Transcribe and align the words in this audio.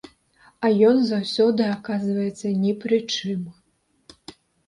А 0.67 0.69
ён 0.91 0.97
заўсёды 1.09 1.67
аказваецца 1.73 2.47
ні 2.63 2.73
пры 2.85 2.97
чым. 3.17 3.41